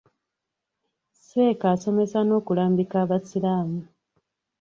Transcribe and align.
Seeka 1.25 1.65
asomesa 1.73 2.19
n'okulambika 2.23 2.95
abasiraamu. 3.03 3.79